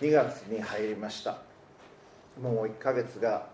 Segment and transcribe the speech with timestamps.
[0.00, 1.36] 2月に入りました。
[2.40, 3.46] もう1ヶ月が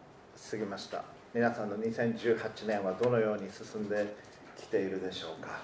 [0.50, 1.02] 過ぎました。
[1.34, 4.14] 皆さんの2018年はどのように進んで
[4.56, 5.58] きているでしょうか。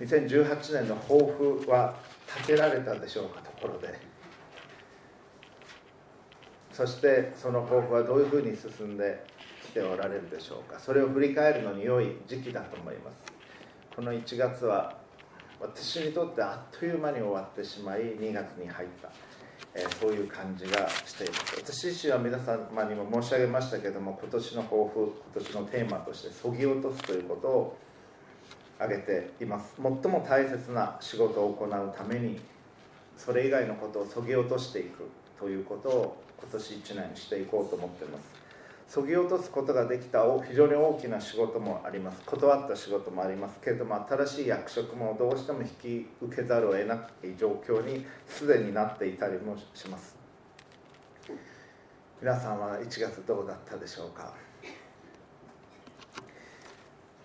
[0.00, 1.94] 2018年の抱負は
[2.36, 3.96] 立てられたでしょうかところで。
[6.72, 9.24] そしてその抱負はどういうふうに進んで
[9.62, 10.80] きておられるでしょうか。
[10.80, 13.22] それを振り返るのに良い時期だと思います。
[13.94, 14.96] この1月は
[15.60, 19.08] 私にとってあっという間に終わってしまい2月に入った、
[19.76, 21.56] え、そういう感じがしています。
[21.56, 27.76] 私自身は皆様にも申し上げましたけども今年の抱負今年のテーマとしてそぎ落とすということを
[28.78, 29.74] 挙げています。
[29.76, 32.40] 最も大切な仕事を行うために
[33.16, 38.33] それ以外のことをそぎ落としていくということを今年1年していこうと思っています。
[38.88, 42.22] そぎ落とすことができた非常に大きな仕事もあります。
[42.24, 50.16] 断った仕事もありますけれども新しい役職もどうしても引き受けざるを得ない状況にすでになっていたりもします。
[52.20, 54.32] 皆さんは1月どうだったでしょうか。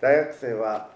[0.00, 0.90] 大学生は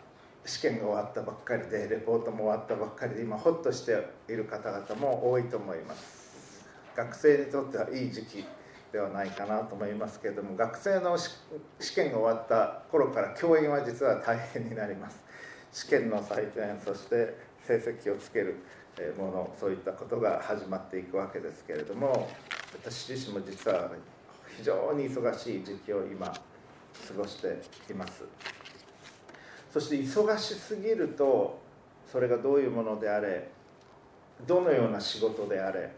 [0.47, 3.93] 試験が終わったばっかりでレポートも終わったばっかりで今ホッとして
[4.29, 6.67] いる方々も多いと思います。
[6.97, 8.45] 学生にとってはいい時期。
[8.95, 15.19] ではないかなと思いますけれども学生の試験が終わった頃から教員は実は大変になります。
[15.73, 17.35] 試験の採点そして
[17.67, 18.55] 成績をつける
[19.19, 22.31] ものそういったことが始まっていくわけですけれども
[22.73, 23.91] 私自身も実は
[24.57, 26.43] 非常に忙しい時期を今過
[27.17, 28.23] ごしています。
[29.73, 31.59] そして忙しすぎると
[32.07, 33.49] それがどういうものであれ
[34.47, 35.91] どのような仕事であれ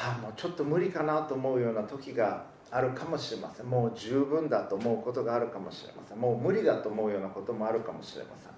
[0.00, 3.66] あ、もうちょっと無理かなと思うような時があるかもしれません。
[3.66, 6.18] もう十分だと思うことがあるかもしれません。
[6.18, 8.50] もう無理だと思うようなこともあるかもしれません。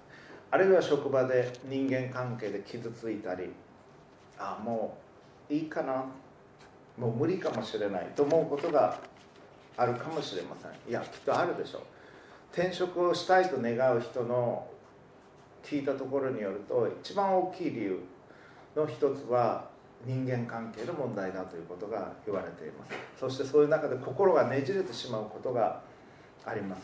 [0.51, 3.51] あるいは職場で人間関係で傷ついたり
[4.37, 4.97] ああも
[5.49, 6.05] ういいかな。
[6.95, 8.99] もう無理かもしれないと思うことが
[9.75, 10.71] あるかもしれません。
[10.87, 11.81] いやきっとあるでしょう。
[12.53, 14.67] 転職をしたいと願う人の
[15.63, 17.99] 聞いたところによると一番大きい理由
[18.75, 19.72] の一つは
[20.05, 22.91] 人間関係の問題だということが言われています。
[23.19, 25.81] そしてそういう中で心がねじれてしまうことが
[26.45, 26.81] あります。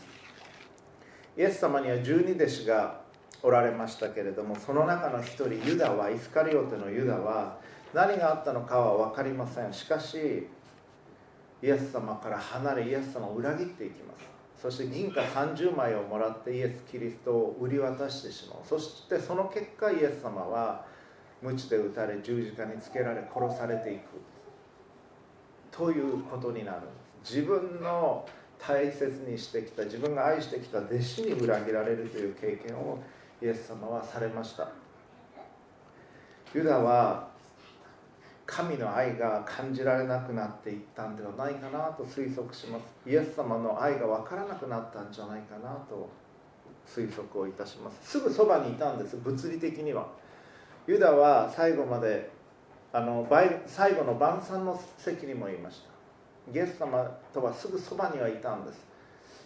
[1.37, 3.01] イエス様には十二弟子が
[3.41, 7.57] おられましたけれどもその中の一人ユダはイスカリオテのユダは
[7.93, 9.73] 何があったのかは分かりません。
[9.73, 10.47] しかし
[11.61, 14.29] イエス様から離れイエス様を裏切っていきます。
[14.61, 18.57] そして銀貨30枚をもらってイエス・キリストを売り渡してしまう。
[18.67, 20.85] そしてその結果イエス様は
[21.41, 24.01] 鞭で打たれ十字架につけられ殺されていく。
[25.71, 26.81] ということになる。
[27.23, 28.27] 自分の
[28.57, 32.99] 大切にしてきた自分が愛してきた弟子に裏切られるという経験を
[33.41, 34.69] イエス様はされました。
[36.53, 37.29] ユダは
[38.45, 42.83] 神の愛が感じられなくなっていったんではないかなと推測します。
[43.07, 46.09] イエス様の愛が分からなくなったんじゃないかなと
[46.87, 48.11] 推測をいたします。
[48.11, 50.07] すぐそばにいたんです物理的には。
[50.89, 52.31] ユダは最後まで
[52.91, 53.27] あの
[53.67, 55.89] 最後の晩餐の席にもいました。
[56.51, 58.87] イエス様とはすぐそばにはいたんです。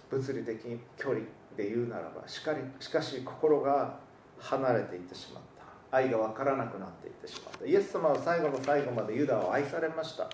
[0.09, 0.57] 物理的
[0.97, 1.19] 距離
[1.57, 3.99] で言うならばしかりしかし心が
[4.39, 5.43] 離れていってしまっ
[5.91, 5.97] た。
[5.97, 7.65] 愛が分からなくなっていってしまった。
[7.65, 10.29] イエス様は最後の最後までユダを愛されました。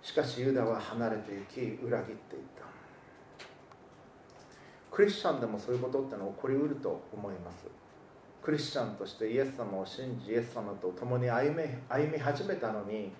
[0.00, 2.62] しかしユダは離れていき裏切っていった。
[4.92, 7.66] クリスチャンでもそういうことってのは起こりうると思います。
[8.44, 13.10] クリスチャンとしてイエス様を信じイエス様と共に歩み歩み始めたのに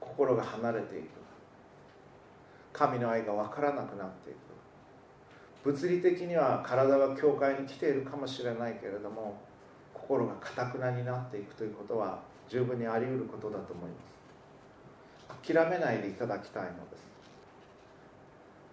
[0.00, 1.08] 心が離れていく。
[2.72, 4.36] 神の愛が分からなくなっていく。
[5.62, 9.38] 物理的には体は教会に来ているかもしれないけれども
[9.92, 13.96] 心がかたくなになっていくということは十分にあり得ることだと思いま
[15.44, 15.52] す。
[15.52, 17.06] 諦めないでいただきたいのです。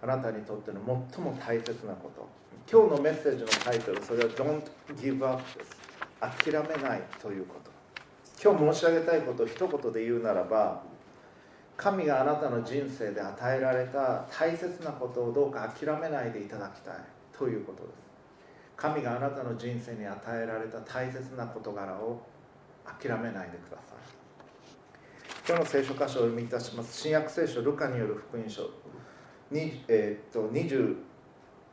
[0.00, 0.80] あなたにとっての
[1.12, 2.26] 最も大切なこと。
[2.70, 4.62] 今日のメッセージのタイトルそれは Don't
[4.96, 5.77] give up です。
[6.20, 7.70] 諦めないということ。
[8.42, 10.82] 今日申し上げたいことを一言で言うならば
[11.76, 16.94] 神があなたの人生で与えられた大切なことをどうか諦めないでいただきたい
[17.36, 18.08] ということです。
[18.76, 22.20] 神があなたの人生に与えられた大切な事柄を
[22.84, 24.18] 諦めないでください。
[25.48, 27.00] 今日の聖書箇所を読みいたします。
[27.00, 28.62] 新約聖書ルカによる福音書
[29.50, 30.96] に、えー、っと20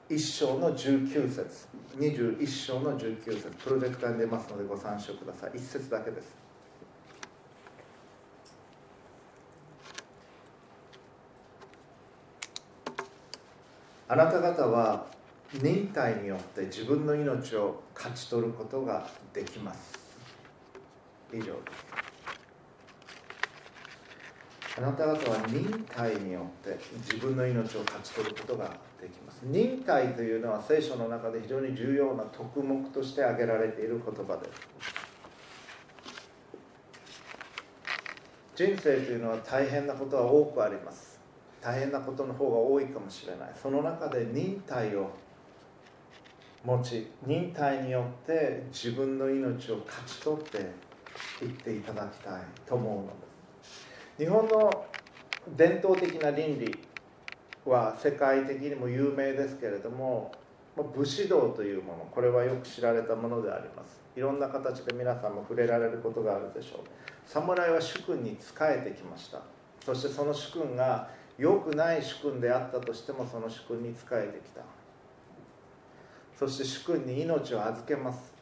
[0.08, 1.68] 1章の19節。
[1.98, 3.50] 21章の19節。
[3.64, 5.52] プロジェクターに出ますのでご参照ください。
[5.52, 6.36] 1節だけです。
[14.08, 15.08] あなた方は
[15.54, 19.98] 忍耐によって自分の命を勝ち取ることができます。
[21.34, 22.05] 以上です。
[24.78, 28.66] あなた方は忍耐によって自分の命を勝ち取ることが
[29.02, 29.42] できます。
[29.44, 35.06] 忍耐というのは聖書の中で非常に重要な特目として挙げられている言葉です。
[38.56, 41.20] 人生というのは大変なことは多くあります。
[41.62, 43.52] 大変なことの方が多いかもしれない。
[43.62, 45.10] その中で忍耐を
[46.66, 50.58] 持ち忍耐によって自分の命を勝ち取って
[51.46, 53.35] いっていただきたいと思うのです。
[54.18, 54.86] 日本の
[55.58, 56.80] 伝統的な倫理
[57.66, 60.32] は世界的にも有名ですけれども
[60.96, 64.02] 武士道というものこれはよく知られたものであります。
[64.16, 66.80] いろんな形で皆さんも触れられることがあるでしょう。
[67.26, 69.42] 侍は主君に仕えてきました。
[69.86, 74.62] そしてその主君が良くない主君であったとしてもその主君に仕えてきた。
[76.40, 78.34] そして主君に命を預けます。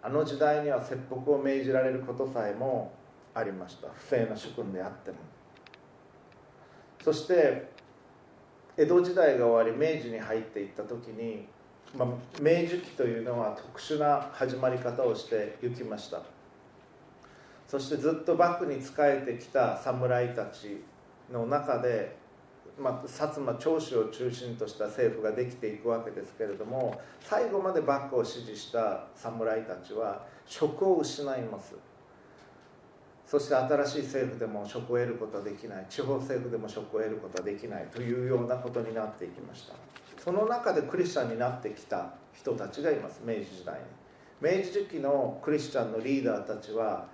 [0.00, 2.92] あの時代には切腹を命じられることさえも
[3.38, 3.88] ありました。
[3.94, 5.16] 不正な主君であっても。
[7.02, 7.70] そして
[8.76, 11.46] 江戸時代が終わり明治に入っていった時に、
[11.96, 12.08] まあ、
[12.40, 16.20] 明治期というのは特殊な始まり方をしていきました。
[17.66, 20.82] そしてずっと幕府に仕えてきた侍たち
[21.30, 22.16] の中で、
[22.78, 31.74] まあ、薩摩長州を中心とした政府ができていくわけですけれども最後まで幕府を支持した侍たちは職を失います。
[33.28, 35.86] そして新しい政府でも職を得ることはできない。
[35.90, 39.74] 地方政府でも職を得ることはできないというようなことになっていきました。
[40.18, 43.86] その中でクリスチャンになってきた人たちがいます明治時代に
[44.40, 47.06] 明治時期のクリスチャンのリーダーたちは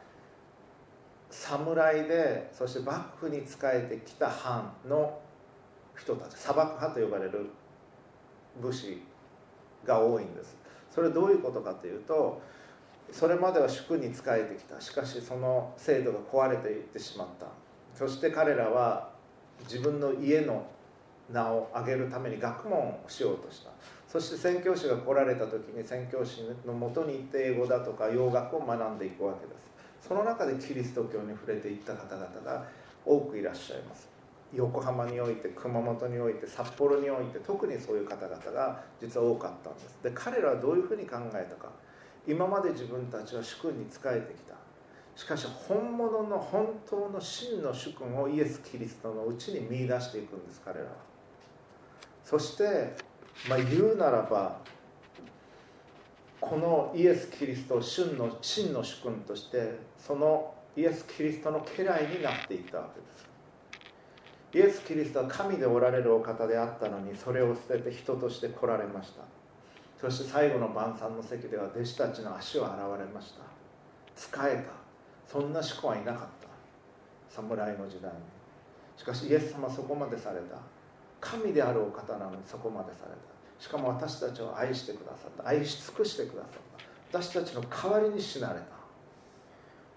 [1.31, 5.19] 侍でそして幕府に仕えてきた藩の
[5.97, 7.51] 人たち砂漠派と呼ばれる
[8.61, 9.03] 武士
[9.85, 10.57] が多いんです。
[10.91, 12.41] それどういうことかというと
[13.13, 14.81] それまでは主君に仕えてきた。
[14.81, 17.47] しかしその制度が壊れていってしまった。
[17.95, 19.11] そして彼らは
[19.65, 20.67] 自分の家の
[21.33, 23.71] 名を上げるために学問をしようとした。
[24.09, 29.53] そして宣教師が来られた時に宣教師のもとに行って英語だとか洋楽を学んでいくわけで
[30.01, 30.09] す。
[30.09, 32.65] その中でキリスト教に触れていった方々が
[33.07, 34.09] 多くいらっしゃいます。
[34.53, 39.99] 横浜において熊本において札幌において特にそういう方々が実は多かったんです。
[40.03, 41.73] で彼らはどういうふうに考えたか。
[42.27, 44.55] 今まで自分たちは主君に仕えてきた。
[45.17, 50.91] しかし本物の本当の真の主君をイエス・キリストのうちに見出していくんです彼らは。
[52.25, 52.95] そして、
[53.49, 54.59] まあ、言うならば
[56.41, 63.35] このイエス・キリストを真の真の主君としてそのイエス・キリストの家来になっていったわけです。
[64.55, 69.23] イエス・キリストは神でおられるお方であったのにそれを捨てて人として来られました。
[70.05, 73.41] そして最後の晩餐の席では弟子たちの足を洗われました。
[74.15, 74.73] 仕えた。
[75.27, 76.49] そんな思考はいなかった。
[77.35, 78.19] 侍の時代に。
[78.99, 80.59] しかしイエス様はそこまでされた。
[81.21, 83.17] 神であるお方なのにそこまでされた。
[83.59, 85.49] しかも私たちを愛してくださった。
[85.49, 86.53] 愛し尽くしてくださっ
[87.11, 87.21] た。
[87.21, 88.67] 私たちの代わりに死なれた。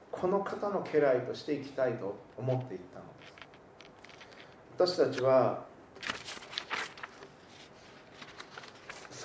[0.09, 4.95] この方の家来として生きたいと思っていったのです。
[4.95, 5.65] 私たちは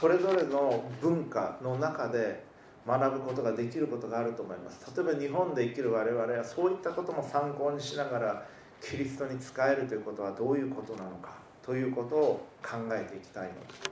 [0.02, 2.42] それぞれの文化の中で
[2.84, 4.84] 学ぶことができることがあると思います。
[4.96, 8.46] 例えば日本で生きる我々はそういったことも参考にしながら
[8.80, 13.90] キリストに仕えるということはどういうことなのかということを考えていきたいのです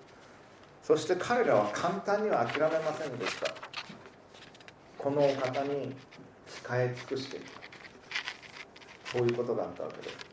[0.82, 3.54] そして彼らは簡単には諦めませんでした。
[4.98, 5.94] このお方に
[6.48, 7.44] 仕え尽くしていく
[9.12, 10.29] そういうことがあったわけです。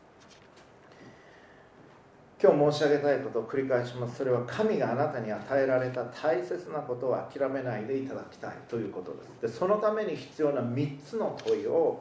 [2.40, 4.18] 今日申し上げたいことを繰り返します。
[4.18, 8.52] それは神があなたに与えられた大切なことを諦めないでいただきたい。
[8.68, 9.52] ということです。
[9.52, 12.00] でそのために必要な3つの問いを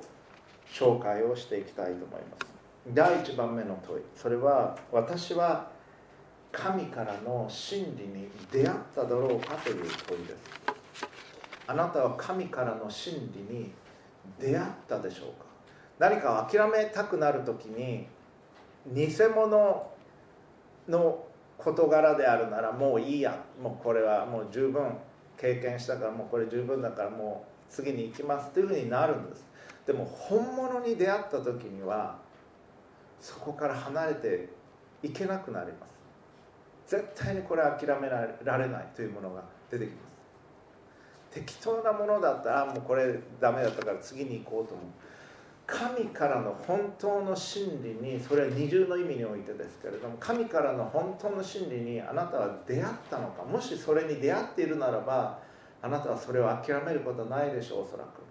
[0.71, 2.45] 紹介をしていきたいと思います。
[2.93, 4.03] 第1番目の問い。
[4.15, 5.71] それは私は
[6.51, 9.77] 神からの真理に出会っただろうかという
[10.07, 10.39] 問いです。
[11.65, 13.71] あなたは神からの真理に
[14.39, 15.47] 出会ったでしょうか。
[15.97, 18.05] 何かを諦めたくなる時に
[18.85, 19.96] 偽物
[20.87, 21.25] の
[21.57, 23.43] 事柄であるならもういいや。
[23.61, 24.97] もうこれはもう十分
[25.37, 29.45] 経験したからもうこれ十分だからもう次に行きますというふうになるんです。
[29.85, 32.17] でも本物に出会った時には
[33.19, 34.49] そこから離れて
[35.01, 36.95] いけなくなります。
[36.95, 40.07] 絶対にこれ諦められないというものが出てきます。
[41.31, 44.85] 適当なものだったらもうこれダメだったから次に行こうと思う。
[45.67, 55.37] 神からの本当の真理にそれは二重の意味においてですけれども神からの本当の真理にあなたは出会ったのかもしそれに出会っているならば
[55.81, 58.21] あなたはそれを諦めることはないでしょうおそらく。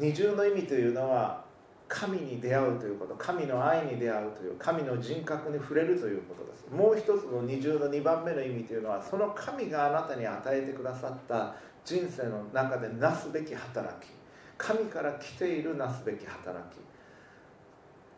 [0.00, 1.44] 二重の意味というのは
[1.88, 6.66] 神に出会うということ神の愛に出会うという神の人格に触れるということです。
[6.70, 11.54] もう一つの二重の2番目の意味というのはその神があなたに与えてくださった
[11.84, 14.17] 人生の中でなすべき働き。
[14.58, 16.80] 神から来ているなすべき働き。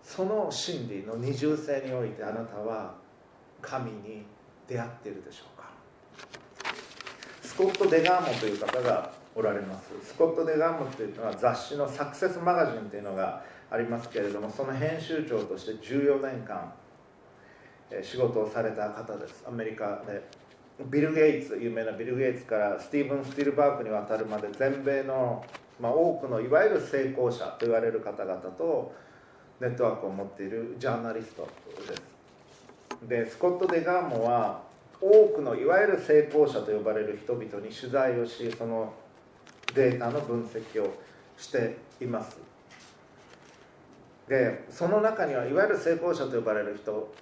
[0.02, 2.94] その真理の二重性においてあなたは
[3.62, 4.24] 神に
[4.66, 5.70] 出会っているでしょうか。
[7.42, 9.90] スコット・デガーモという方がおられます。
[10.02, 16.72] スコット・デガーモというのは雑誌のサクセスマガジンというのがありますけれどもその編集長として14年間
[18.02, 19.44] 仕事をされた方です。
[19.46, 20.22] アメリカで
[20.90, 25.44] ビル・ゲイツ有名なビル・ゲイツからスティーブン・スティルバーグに渡るまで全米の、
[25.80, 28.92] まあ、多くのいわゆる成功者と言われる方々と
[29.60, 31.48] ネットワークを持っているジャーナリスト
[31.88, 32.02] です。
[33.08, 34.62] でスコット・デガーモは
[35.00, 38.92] 多くのいわゆる成功者と呼ばれる人々に取材をしその
[39.74, 40.92] データの分析を
[41.38, 42.38] しています。
[44.28, 47.12] でその中にはいわゆる成功者と呼ばれる人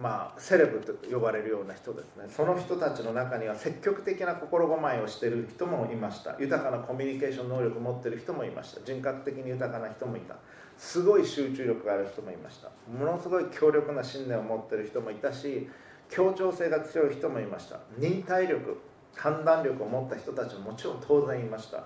[0.00, 2.24] まあセレブと呼ばれるような人ですね。
[2.28, 6.36] その人たちの中には積極的な心構えをしている人もいました。
[6.38, 8.80] 豊かなコミュニケーション能力を持っている人もいました。
[8.84, 10.36] 人格的に豊かな人もいた。
[10.78, 12.70] すごい集中力がある人もいました。
[12.90, 15.68] ものすごい強力な信念を持っている人もいたし
[16.08, 17.78] 協調性が強い人もいました。
[17.98, 18.78] 忍耐力
[19.14, 21.84] 判断力を持った人たちももちろん当然いました。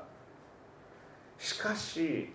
[1.38, 2.32] しかし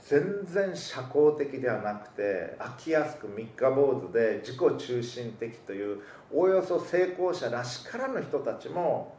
[0.00, 6.00] 全然社交的ではなくて飽きやすく三日坊主で自己中心的という
[6.32, 9.14] おおよそ成功者らしからぬ人たちも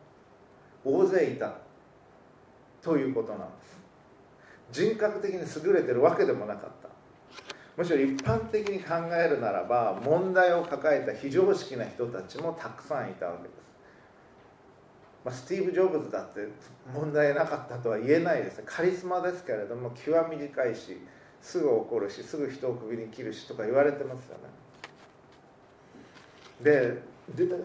[0.83, 1.53] 大勢いた
[2.81, 3.79] ということなんです。
[4.71, 6.89] 人格的に優れてるわけでもなかった。
[7.75, 13.68] むしろ一般的に考えるならば問題を抱えた非常識な人たちもたくさんいたわけです。
[15.25, 16.47] まあ、スティーブ・ジョブズだって
[16.93, 18.61] 問題なかったとは言えないです。
[18.65, 20.97] カリスマですけれども気は短いし
[21.41, 24.43] すぐ怒るしすぐ人を首に切るしとか言われてますよね。
[26.61, 27.01] で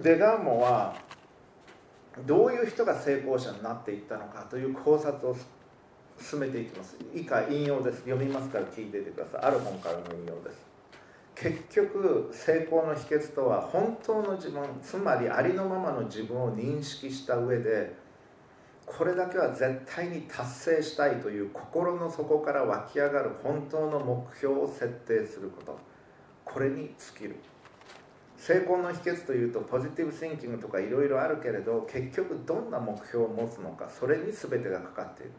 [0.03, 0.97] デガーモは
[2.27, 5.37] どういう人が成功者になっていったのかという考察を
[6.21, 6.97] 進めていきます。
[7.15, 7.99] 以下引用です。
[8.01, 9.41] 読みますから聞いていてください。
[9.43, 10.74] ある本からの引用です
[11.35, 17.95] 結局成功の秘訣とは本当の自分つまりありのままの自分を認識した上で
[18.87, 25.79] これだけは絶対に達成したいという心の底から湧き上がる本当の目標を設定すること。
[26.45, 27.37] これに尽きる。
[28.37, 35.33] 成功の秘訣というとポジティブ・シンキングとかいろいろあるけれど結局どんな目標を持つのかそれに全てがかかっている。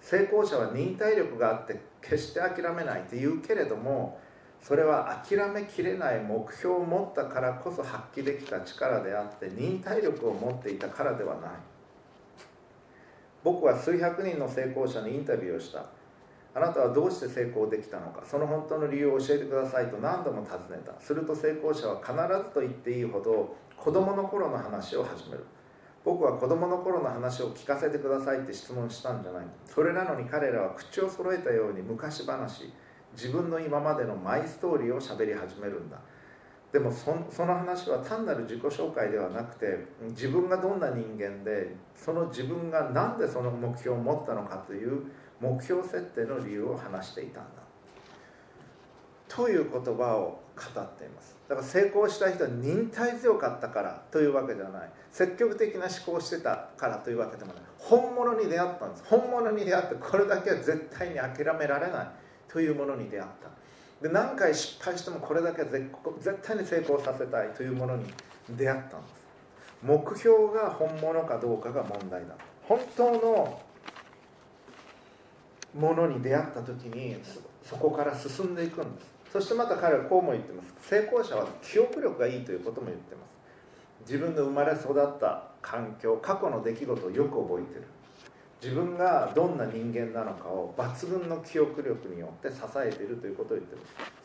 [0.00, 4.18] 成功者は忍耐力があって決して諦めないって言うけれども
[4.62, 11.50] それは諦めきれない目標を持ったからこそ発揮できた力であって忍耐力を持っていたからではない。
[13.44, 15.86] 僕は数百人の成功者にインタビューをした。
[16.52, 18.24] あなたはどうして成功できたのか。
[18.24, 20.98] その本当の理由を教えてくださいと何度も尋ねた。
[21.00, 22.12] すると成功者は必
[22.44, 25.44] ずと言っていいほど子供の頃の話を始める。
[26.02, 29.46] 僕は子供の頃の話を聞かせてくださいって質問したんじゃない。
[29.66, 32.72] それなのに彼らは口を揃えたように昔話。
[33.12, 35.98] 自分の今までのマイストーリーを喋り始めるんだ。
[36.72, 37.14] でもそ
[37.46, 45.04] の話は単なる自己紹介ではなくて自分がどんな人間でその自分が何でその目標を持ったのかという
[45.40, 47.66] 目標設定の理由を話していたんだ。
[49.28, 51.36] という言葉を語っています。
[51.48, 54.90] だから成功した人は忍耐強かったからというわけではない。
[55.10, 57.62] 積極的な思考をしてたからというわけでもない。
[57.78, 59.04] 本物に出会ったんです。
[59.06, 62.08] 本物に出会ってこれだけは絶対に諦められない。
[62.56, 63.50] というものに出会った。
[64.08, 65.90] で何回失敗してもこれだけ絶
[66.42, 68.04] 対に成功させたいというものに
[68.48, 69.12] 出会ったんです。
[69.82, 72.34] 目標が本物かどうかが問題だ。
[72.62, 73.60] 本当の
[75.74, 77.16] ものに出会った時に
[77.62, 79.06] そこから進んでいくんです。
[79.34, 80.88] そしてまた彼はこうも言ってます。
[80.88, 83.20] 成功者は記憶力がいいということも言ってま
[84.06, 84.10] す。
[84.10, 87.82] 自分の生まれ育った環境過去の出来事をよく覚えてる。
[88.62, 94.16] 自分がどんな人間なのかを抜群の記憶力によって支えているということを言ってます。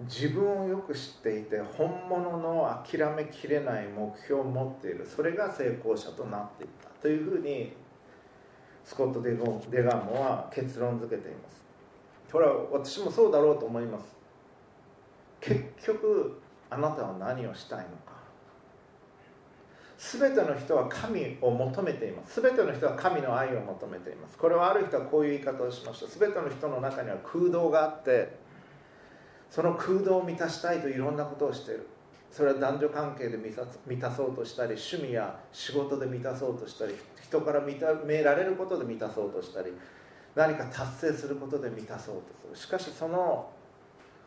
[0.00, 5.06] 自分をよく知っていて本物の諦めきれない目標を持っている。
[5.06, 7.72] それが成功者となっていったというふうに
[8.84, 9.36] スコット・デ
[9.82, 11.62] ガモは結論付けています。
[12.32, 14.16] これは私もそうだろうと思います。
[15.40, 18.03] 結局あなたは何をしたいのか。
[20.12, 22.42] 全ての人は神を求めています。
[22.42, 24.36] 全ての人は神の愛を求めています。
[24.36, 26.06] これはある人はこういう言い方をしました。
[26.06, 28.36] 全ての人の中には空洞があって
[29.50, 31.86] その空洞を満たしたいといろんなことをしている。
[32.30, 33.56] それは男女関係で満
[34.00, 39.72] たそうとしたり趣味や仕事で満たそうとしたり人から認められることで満たそうとしたり
[40.34, 42.56] 何か達成することで満たそうとする。
[42.56, 43.48] しかしその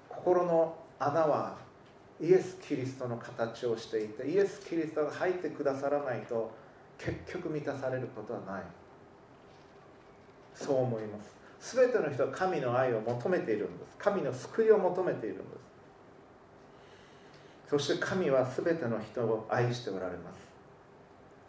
[0.09, 1.66] 心の穴は
[2.19, 6.51] イエス・キリストの形をしていてイエス・キリストが入ってくださらないと
[6.97, 8.63] 結局満たされることはない。
[10.55, 11.19] そう思いま
[11.59, 11.75] す。
[11.75, 13.95] 全ての人は神の愛を求めているんです。
[13.97, 15.47] 神の救いを求めているんです。
[17.69, 20.47] そして神は全ての人を愛しておられます。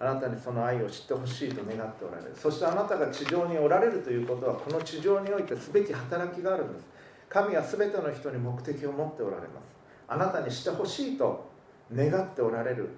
[0.00, 2.32] あなたにその愛を知ってほしいと願っておられる。
[2.34, 6.86] そしてあなたが地上におられるということはこの地上においてすべき働きがあるんです。
[7.28, 9.77] 神は全ての人に目的を持っておられます。
[10.08, 11.48] あなたにしてほしいと
[11.94, 12.88] 願っておられる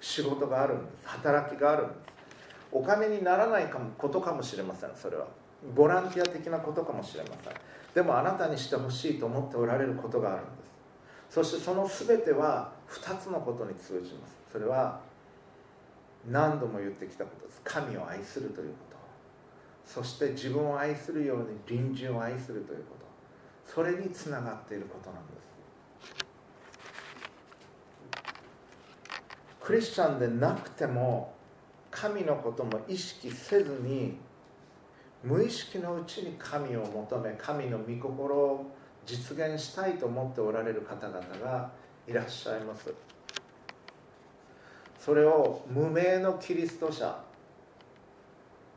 [0.00, 1.08] 仕事があるんです。
[1.08, 1.98] 働きがあるんです。
[2.70, 4.90] お金にならないことかもしれません。
[4.94, 5.26] それは。
[5.74, 7.52] ボランティア的なことかもしれません。
[7.94, 10.50] でもあなたにしてほしいと思っておられることがあるんで
[11.30, 11.34] す。
[11.34, 14.36] そしてその全ては2つのことに通じます。
[14.52, 15.00] それは
[16.30, 17.60] 何度も言ってきたことです。
[17.64, 18.98] 神を愛するということ。
[19.84, 23.72] そして自分を愛するように隣人を愛するということ。
[23.72, 25.47] それにつながっていることなんです。
[29.68, 31.34] クリスチャンでなくても
[31.90, 34.16] 神のことも意識せずに
[35.22, 38.66] 無意識のうちに神を求め神の御心を
[39.04, 41.70] 実現したいと思っておられる方々が
[42.06, 42.94] いらっしゃいます。
[44.98, 47.22] それを無名のキリスト者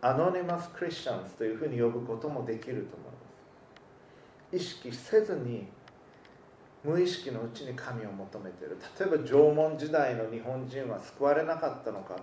[0.02, 4.66] アノニマス・クリスチャンズというふうに呼ぶこともできると思います。
[4.66, 5.70] 意識せずに
[6.84, 8.78] 無意識のうちに神を求めている。
[9.00, 12.16] 例えば縄文時代の日本人は救われなかったのか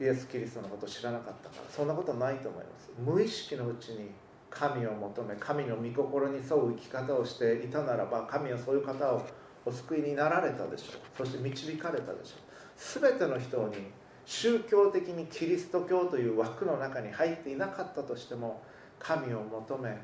[0.00, 2.90] イエス・キリストのことを知らなかったからそんなことないと思います。
[2.98, 4.10] 無意識のうちに
[4.50, 9.22] 神を求め神の御心に沿う生き方をしていたならば神はそういう方を
[9.66, 11.00] お救いになられたでしょう。
[11.16, 13.00] そして導かれたでしょう。
[13.10, 13.90] 全ての人に
[14.24, 18.62] 宗教的にキリスト教という枠の中に入っていなかったとしても
[18.98, 19.98] 神を求め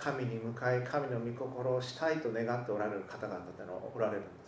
[0.00, 4.40] 神に向かい神の御心をしたいと願っておられる方々というのはおられるんです。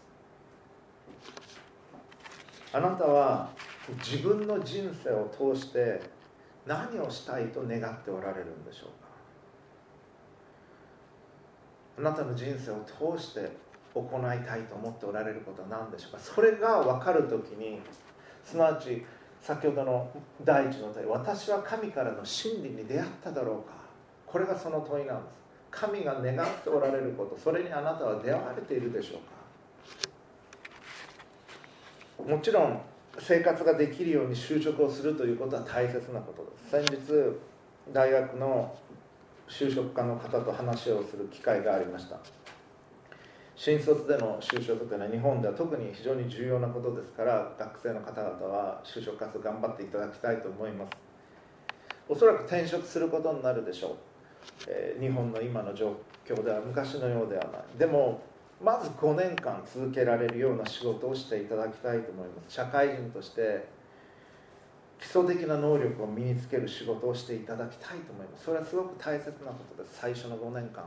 [2.72, 3.50] あなたは
[3.98, 6.00] 自分の人生を通して
[6.66, 8.88] 何をしたいと願っておられるんでしょう
[12.02, 12.08] か？
[12.08, 12.82] あなたの人生を
[13.16, 13.50] 通して
[13.94, 16.18] 行いたいと思っておられることは何でしょうか？
[16.18, 17.80] それが分かる時に
[18.42, 19.04] すなわち
[19.42, 20.10] 先ほどの
[20.42, 23.74] 第一の問い私は神からの真理に出会っただろうか？
[24.24, 25.41] これがその問いなんです。
[25.72, 29.18] 神が願っておられることそれにあなたは出会われているでしょ
[32.20, 32.30] うか？
[32.30, 32.80] もちろん
[33.18, 36.70] 生活ができるように就職をするということは大切なことです。
[36.70, 37.36] 先日
[37.92, 38.78] 大学の
[39.48, 42.16] 就職課の方と話をする機会がありました。
[43.56, 50.90] 新卒での就職というのは日本では特に非常に重要なことですから学生の方々は就職活動頑張っていただきたいと思います。
[52.08, 53.96] おそらく転職することになるでしょう。
[54.66, 57.62] え日本の今の状況では昔のようではない。
[57.78, 58.22] でも
[58.62, 62.52] まず5年間続けられるような仕事をしていただきたいと思います。
[62.52, 63.66] 社会人として
[65.00, 68.44] 基礎的な能力を身につける仕事をしていただきたいと思います。
[68.44, 69.98] それはすごく大切なことです。
[69.98, 70.84] 最初の5年間。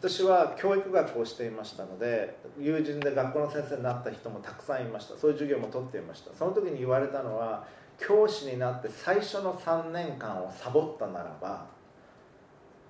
[0.00, 5.18] 私は教育学をしていましたので友人で学校の先生になった人もたくさんいました。
[5.18, 6.32] そういう授業も取っていました。
[6.38, 7.66] その時に言われたのは
[7.98, 11.66] 教師になって最初の3年間をサボったならば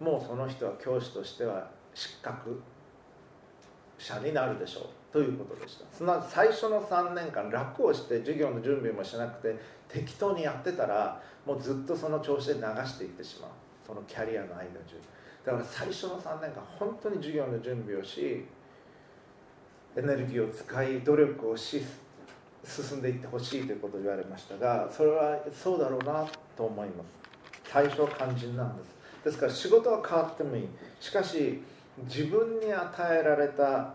[0.01, 2.61] もうその人は教師としては失格
[3.99, 4.83] 者になるでしょう。
[5.13, 5.85] ということでした。
[5.91, 9.59] すなわち最初の3年間楽をして授業の準備もしなくて
[9.89, 13.51] 適当にやってたらもうずっとその調子で流していってしまう。
[13.87, 15.01] そのキャリアの間中
[15.47, 18.45] だから最初の3年間本当に授業の準備をし
[19.97, 21.83] エネルギーを使い努力をし
[22.63, 27.09] 進んでいってほしいということを言われましたがそれはそうだろうなと思います。
[27.65, 28.98] 最初は肝心なんです。
[29.25, 30.69] ですから仕事は変わってもいい。
[31.01, 31.63] しかし
[32.05, 33.95] 自分に与えられた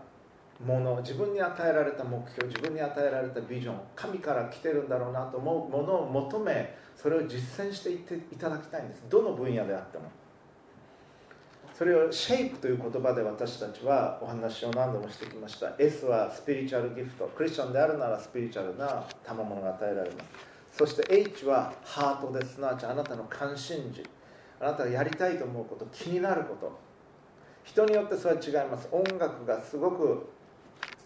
[0.64, 9.04] もの自分に与えられた目標自分に与えられたビジョン神から来てるんだろうなと思うものを求めそれを実践していっていただきたいんです。
[9.08, 10.04] どの分野であっても。
[11.76, 15.72] それをシェイプという言葉で私たちはお話を何度もしてきました。
[15.76, 17.26] S はスピリチュアルギフト。
[17.36, 20.78] クリスチャンであるならスピリチュアルな賜物が与えられます。
[20.78, 22.68] そして H はハートですな。
[22.68, 24.04] わちあなたの関心事。
[24.60, 26.72] あなたがやりたいと思うこと気になること。
[27.64, 28.88] 人によってそれは違います。
[28.92, 30.26] 音楽がすごく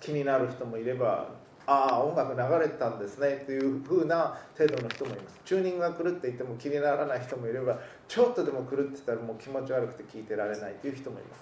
[0.00, 1.28] 気になる人もいれば
[1.66, 5.38] ああ音楽流れてたんですねというふうな程度の人もいます。
[5.44, 11.40] チューニングが狂っていても気にならない人もいればちょっとでも狂ってたらもう気持ち悪くて聞いてられないという人もいます。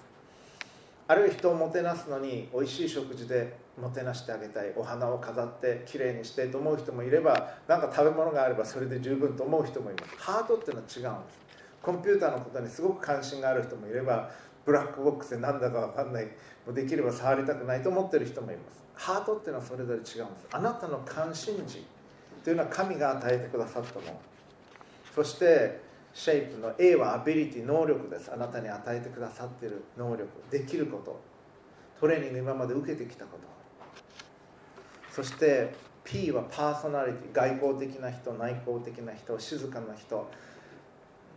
[1.09, 4.73] あるいは人をもてなすのに美味しい食事でもてなしてあげたい。
[4.77, 10.17] お花を飾ってきれいにしてと思う人もいれば何か食べ物があればそれで十分と思う人もいます。
[10.19, 11.46] ハートっていうのは違うんです。
[11.83, 14.31] コンピューターのことにすごく関心がある人もいれば
[14.65, 18.83] ブラックボックスで何だか分かんないもうできれば触りたくないと思ってる人もいます。
[18.95, 20.25] ハートっていうのはそれぞれ違うんです。
[20.51, 21.87] あなたの関心事
[22.43, 24.21] というのは神が与えてくださったもの。
[25.15, 25.81] そして
[26.13, 28.33] シェイプの A はアビリティ能力です。
[28.33, 30.27] あなたに与えてくださってる能力。
[30.51, 31.21] できること。
[32.01, 33.47] トレーニング今まで受けてきたこと。
[35.13, 37.33] そして P はパーソナリティ。
[37.33, 40.31] 外交的な人内向的な人静かな人。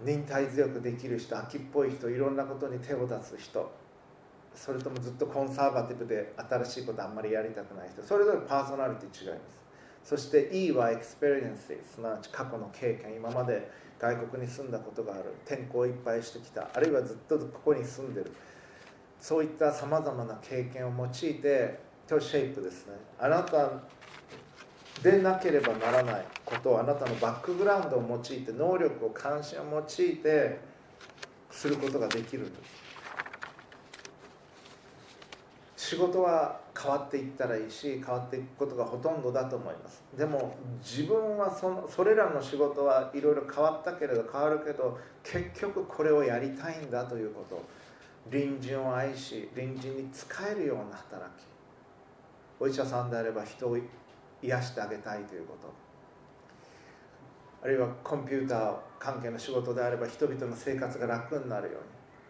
[0.04, 3.72] 忍耐強くできる人飽きっぽい人いろんなことに手を出す人
[4.56, 9.60] それともずっとコンサバティブで新しいことあんまりやりたくない人それぞれパーソナリティ違います。
[10.04, 11.68] そして E は experience。
[11.94, 18.32] すなわち過去の経験今まで外国に住んだことがある転校いっぱいしてきたあるいはずっとここに住んでる。
[19.20, 22.94] そういったさまざまな経験を用いてと SHAPE ですね。
[23.20, 23.70] あなた
[25.04, 30.60] でなければならないことをあなたのバックグラウンドを用いて能力を関心を用いて
[31.52, 32.90] することができるんです。
[35.90, 40.04] 仕事は変わっていったらいいし変わっていくことがほとんどだと思います。
[40.18, 47.62] でも自分はそのそれらの仕事はいろいろ変わったけれど変わるけど結局これをやりたいんだということ。
[48.30, 51.48] 隣人を愛し隣人に仕えるような働き
[52.60, 53.78] お医者さんであれば人を
[54.42, 55.72] 癒してあげたいということ。
[57.62, 61.82] あるいはコンピューター関係の仕事であれば人々の生活が楽になるように。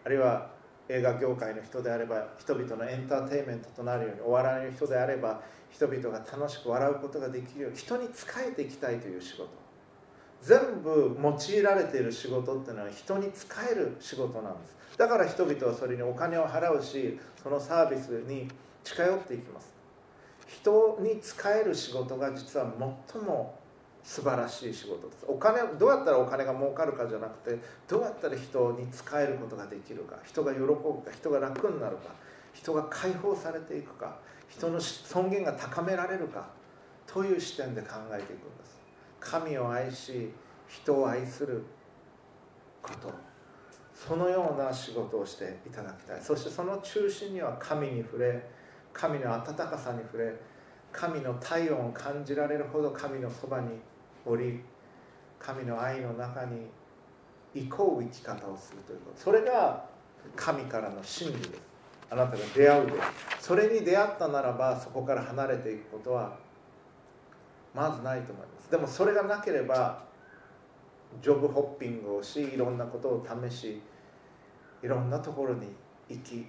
[0.04, 0.50] あるいは
[0.88, 4.20] 映画業界の人であれば人々のエンターテインメントとなるように。
[4.22, 7.76] お笑いの人であれば人々が楽しく笑うことができるように。
[7.76, 9.48] 人に仕えていきたいという仕事。
[10.42, 14.98] 全部用いられている仕事っていうのは人に仕える仕事なんです。
[14.98, 18.48] だから人々はそれにお金を払うしそのサービスに
[18.82, 19.79] 近寄っていきます。
[20.62, 22.72] 人に仕える仕事が実は
[23.12, 23.58] 最も
[24.02, 25.24] 素晴らしい仕事です。
[25.28, 30.16] お金どうやったらお金が儲かるかじゃなくてどうやったら人に仕えることができるか。
[30.24, 32.14] 人が喜ぶか人が楽になるか
[32.52, 34.16] 人が解放されていくか
[34.48, 36.48] 人の尊厳が高められるか
[37.06, 38.80] という視点で考えていくんです。
[39.20, 40.30] 神を愛し
[40.68, 41.64] 人を愛する
[42.82, 43.12] こと。
[43.94, 46.20] そのような仕事をしていただきたい。
[46.22, 48.48] そしてその中心には神に触れ
[48.92, 50.34] 神の温かさに触れ
[50.92, 53.68] 神の体温を感じられるほど神のそばに
[54.26, 54.60] おり
[55.38, 56.66] 神の愛の中に
[57.54, 59.20] 行こう生き方をするということ。
[59.20, 59.84] それが
[60.36, 61.70] 神からの真理です。
[62.10, 62.92] あなたが出会うで
[63.40, 66.36] それに出会ったならばそこから離れていくことは
[67.72, 68.70] まずないと思います。
[68.70, 70.02] でもそれがなければ
[71.22, 73.80] ジョブホッピングをしいろんなことを試し
[74.82, 75.68] いろんなところに
[76.08, 76.46] 行き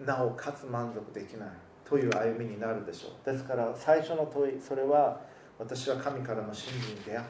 [0.00, 1.48] なおかつ満足できない。
[1.88, 3.30] という歩みになるでしょう。
[3.30, 5.20] ですから最初の問いそれは
[5.58, 7.26] 私は神からの真理に出会っ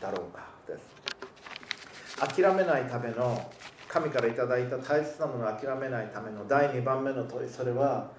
[0.00, 1.00] ただろうかです。
[2.16, 3.50] 諦めないための
[3.88, 8.10] 神からいただいた大切なものを諦めないための第2番目の問いそれは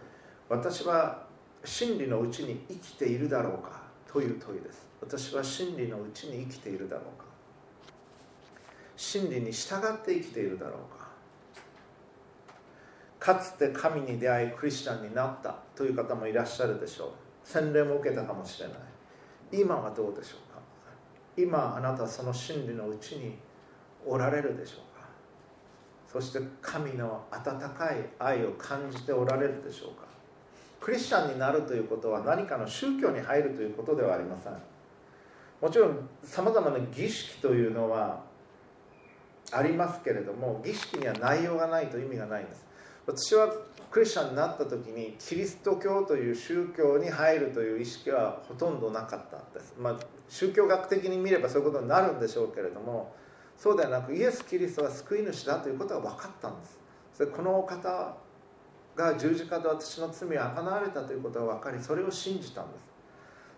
[0.49, 1.25] 私は
[1.63, 4.85] 真理のうちに生きているだろうかという問いです。
[4.99, 7.25] 私は真理のうちに生きているだろうか。
[8.97, 11.00] 真理に従って生きているだろうか。
[13.21, 17.09] かつて神に出会いクリスチャンになったという方もいらっしゃるでしょう。
[17.43, 18.77] 洗礼も受けたかもしれない。
[19.51, 20.59] 今はどうでしょうか？
[21.37, 23.35] 今あなたその真理のうちに
[24.07, 25.05] おられるでしょうか？
[26.11, 30.07] そして神の温かい愛を感じておられるでしょうか？
[30.79, 34.53] クリスチャンになるということは何かの宗教に入るということではありません。
[35.61, 38.23] もちろんさまざまな儀式というのは
[39.51, 42.70] ありますけれども儀式には内容がないと意味がないんです。
[43.05, 43.49] 私は
[43.89, 53.13] クリスチャンになった時にキリスト教という宗教に入るという意識はほとんどなかったんです、まあ、宗教学的に見ればそういうことになるんでしょうけれども
[53.57, 56.79] そうではなくイエス・キリストが救い主だということが分かったんです。
[57.13, 58.15] それこのお方
[58.95, 62.85] が十字架で私の罪をあかなわれたということが分かりそれを信じたんです。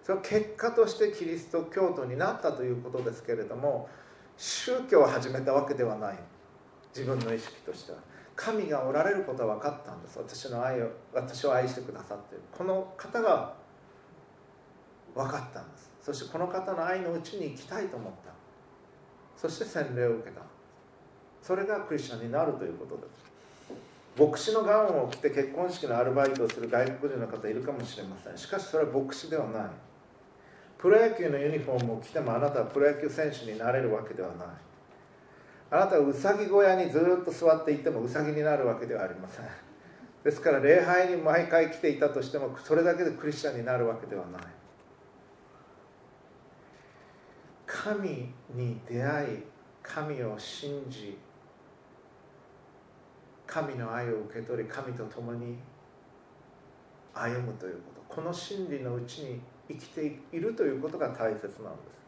[0.03, 3.87] それは結果としてキリスト教徒になったということですけれども
[4.35, 6.19] 宗教を始めたわけではない。
[6.93, 7.99] 自分の意識としては。
[8.35, 10.17] 神がおられることは分かったんです。
[10.17, 12.43] 私の愛を私を愛してくださっている。
[12.51, 13.53] この方が
[15.15, 15.91] 分かったんです。
[16.01, 18.33] そしてこの方の愛のうちに行きたいと思った。
[19.39, 20.41] そして洗礼を受けた。
[21.41, 23.33] それがクリスチャンになるということです。
[24.17, 28.37] 牧師のガウンを着て結婚式のアルバイトをする外国人の方いるかもしれません。
[28.37, 29.63] しかしそれは牧師ではない。
[30.77, 34.47] プロ野球のユニフォームを着てもあなたはプロ野球選手になれるわけではない。
[35.73, 39.45] あなたはうさぎ小屋にずっと座っていてもうさぎになるわけではありません。
[40.23, 44.41] ですから礼拝に毎回来ていたとしてもそれだけでクリスチャンになるわけではない。
[47.65, 49.27] 神に出会い
[49.81, 51.17] 神を信じ
[53.47, 55.57] 神の愛を受け取り神と共に
[57.15, 58.15] 歩むということ。
[58.15, 61.49] この真理のうちに生きているということが大切なんで
[61.95, 62.02] す。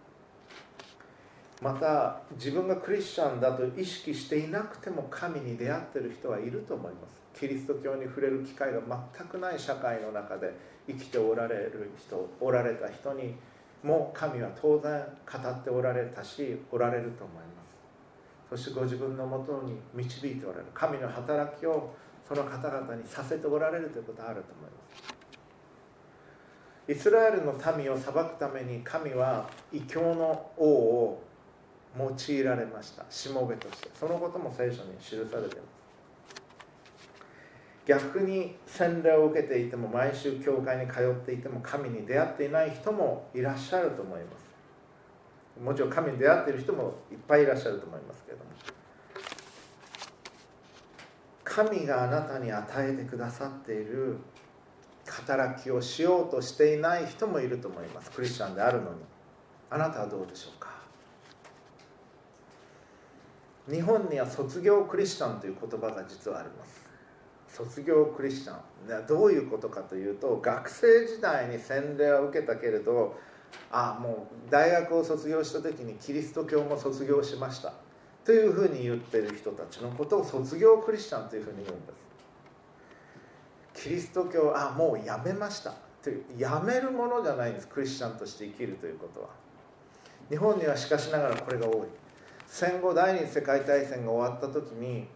[1.61, 7.15] また自分がクリスチャンだと意識していなくても神に出会ってる人はいると思います。
[7.39, 8.79] キリスト教に触れる機会が
[9.17, 10.53] 全くない社会の中で
[10.87, 13.35] 生きておられる人おられた人に
[13.83, 17.41] も神は当然語っておられたしおられると思いま
[18.49, 18.49] す。
[18.49, 20.67] そしてご自分のもとに導いておられる。
[20.73, 21.93] 神の働きを
[22.27, 25.15] その方々にさせておられるということがあると思います。
[26.87, 31.24] イスラエルの民を裁くために神は異教の王を
[31.97, 33.05] 用いられました。
[33.10, 33.89] しもべとして。
[33.93, 35.75] そのことも聖書に記されています。
[37.86, 44.45] 逆に洗礼を受けていても毎週教会に通っていても神に出会っていない人もいらっしゃると思います。
[45.63, 48.49] もちろん神に出会っている人もいっぱいいらっしゃると思いますけれども。
[51.43, 54.17] 神があなたに与えてくださっている
[55.08, 58.12] 働きをしようとしていない人もいると思います。
[58.12, 58.97] クリスチャンであるのに。
[59.69, 60.64] あなたはどうでしょうか？
[63.69, 66.86] 日本には卒業クリスチャンという言葉が実はあります。
[67.47, 69.08] 卒業クリスチャン。
[69.08, 73.17] どういうことかというと学生時代に洗礼は受けたけれど
[73.71, 77.73] あもう大学を卒業した時にキリスト教も卒業しました。
[78.23, 81.93] というふうに言ってる人たちのことを卒業クリスチャンというふうに言うんで
[83.73, 83.84] す。
[83.84, 85.73] キリスト教あもうやめました。
[86.04, 87.67] というやめるものじゃないんです。
[87.67, 89.30] クリスチャンとして生きるということは。
[90.30, 92.04] 日本にはしかしながらこれが多い。
[92.47, 95.08] 戦後第二次世界大戦が終わった時に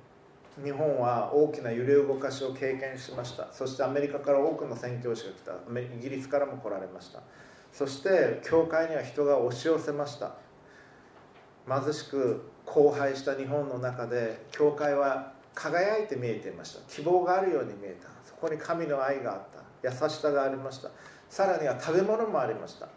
[0.63, 3.47] 日本は大きな揺れ動かしを経験しました。
[3.51, 5.53] そしてアメリカから多くの宣教師が来た。
[5.95, 7.21] イギリスからも来られました。
[7.71, 10.33] そして教会には人が押し寄せました。
[11.67, 16.81] 貧しく荒廃した日本の中で教会は輝いて見えていました。
[16.91, 18.09] 希望があるように見えた。
[18.27, 19.59] そこに神の愛があった。
[19.81, 20.89] 優しさがありました。
[21.29, 22.87] さらには食べ物もありました。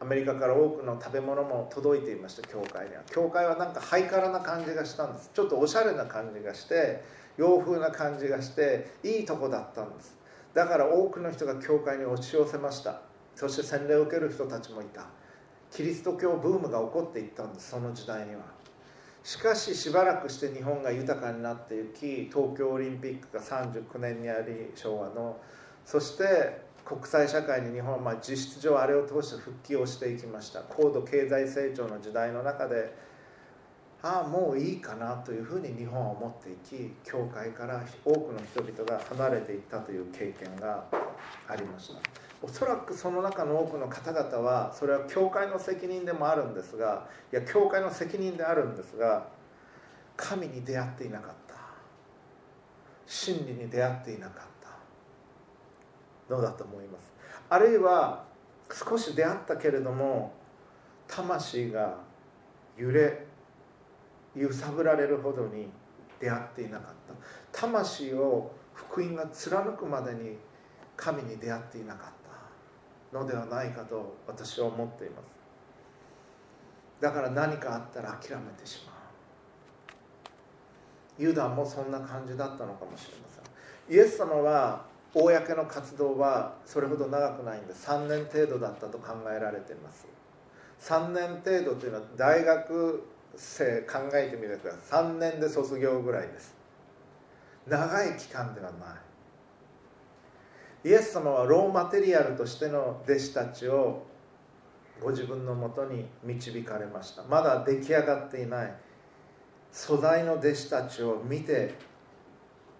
[0.00, 3.02] アメリカから多くの食べ物も届いていました教会には。
[3.10, 5.30] 教会はなんかハイカラな感じがしたんです。
[5.34, 7.02] ちょっとおしゃれな感じがして
[7.36, 10.16] 洋風な感じがしていいとこだったんです。
[10.54, 13.00] だから多くの人が教会に押し寄せました。
[13.34, 15.06] そして洗礼を受ける人たちもいた。
[15.72, 18.42] キリスト教ブームが起こっていったんですその時代には。
[19.22, 25.36] しかししばらくして日本が豊かになっていき東京オリンピックが39年にあり昭和の。
[25.84, 30.60] そして国際社会に日本はまあ実質上あれを通して復帰をしていきました。
[30.62, 32.96] 高度経済成長の時代の中で
[34.00, 40.84] ああもういいかなというふうに日本は思っていき教会から多くの人々が離れていったという経験が
[41.46, 42.00] ありました。
[42.40, 49.26] おそらくその中の多くの方々はそれは教会の責任でもあるんですがいや教会の責任であるんですが
[50.16, 51.48] 神に出会っていなかった。
[53.06, 54.57] 真理に出会っていなかった。
[56.28, 57.12] のだと思います？
[57.48, 58.24] あるいは
[58.72, 60.34] 少し出会ったけれども
[61.06, 61.96] 魂が
[62.76, 63.26] 揺れ
[64.36, 65.68] 揺さぶられるほどに
[66.20, 66.94] 出会っていなかっ
[67.52, 67.60] た。
[67.60, 70.36] 魂を福音が貫くまでに
[70.96, 72.12] 神に出会っていなかっ
[73.12, 75.24] たのではないかと私は思っています。
[77.00, 78.96] だから何かあったら諦めてしまう。
[81.22, 83.44] ユダもそんな感じだったのかもしれません。
[83.96, 90.06] イエス様は公の活動はそれほど長くないんで3年程度だったと考えられています。
[90.80, 93.02] 3年程度というのは大学
[93.34, 96.54] 生考えてみてください3年で卒業ぐらいです。
[97.66, 98.94] 長い期間ではな
[100.84, 100.88] い。
[100.88, 104.06] イエス様はローマテリアルとしての弟子たちを
[105.00, 107.22] ご自分のもとに導かれました。
[107.24, 108.74] まだ出来上がっていない
[109.72, 111.74] 素材の弟子たちを見て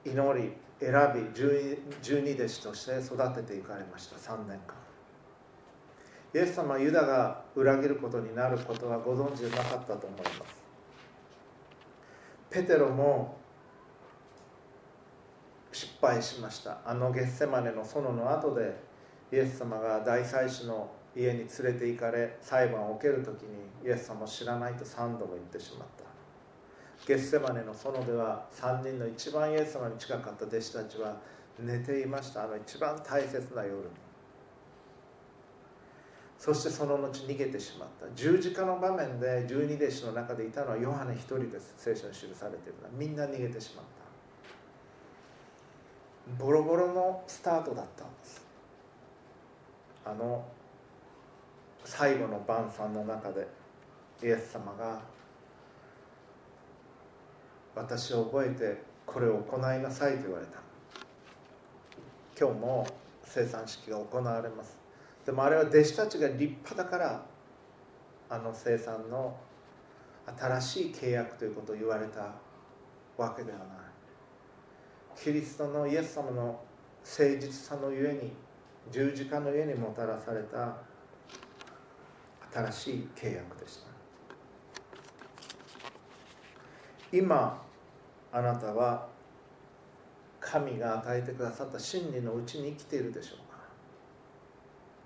[0.04, 1.34] 祈り選び
[2.02, 4.16] 十二弟子として育てていかれました。
[4.16, 4.76] 3年間。
[6.34, 10.62] イエス様はユダが裏切ることになることはご存知なかったと思います。
[12.50, 13.38] ペテロも
[15.72, 16.78] 失敗しました。
[16.84, 18.76] あのゲッセマネの園の後で
[19.32, 23.48] イエス様が大祭司の家に連れて行かれ裁判を受ける時に
[23.84, 26.07] イエス様を知らないと3度も言ってしまった。
[27.06, 31.16] ゲッセマネの園では3人の一番イエス様に近かった弟子たちは
[31.58, 32.44] 寝ていました。
[32.44, 33.82] あの一番大切な夜に。
[36.38, 38.06] そしてその後逃げてしまった。
[38.14, 41.74] 十字架の場面で十二弟子の中でいたのはヨハネ一人です。
[41.76, 42.90] 聖書に記されているのは。
[42.92, 46.44] みんな逃げてしまった。
[46.44, 48.46] ボロボロのスタートだったんです。
[50.04, 50.44] あの
[51.84, 53.48] 最後の晩餐の中で
[54.22, 55.00] イエス様が
[57.74, 60.58] 私を覚えてこれを行いなさいと言われた。
[62.38, 62.86] 今日も
[63.24, 64.78] 生産式が行われます。
[65.26, 67.22] でもあれは弟子たちが立派だから
[68.30, 69.36] あの生産の
[70.38, 72.34] 新しい契約ということを言われた
[73.16, 73.68] わけではない。
[75.16, 76.60] キリストのイエス様の
[77.02, 78.32] 誠実さのゆえに
[78.92, 80.76] 十字架のゆえにもたらされた
[82.52, 83.97] 新しい契約でした。
[87.12, 87.62] 今
[88.32, 89.08] あなたは
[90.40, 93.38] 神が与えてくださった真理のうちに生きているでしょう